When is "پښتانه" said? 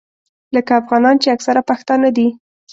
1.69-2.09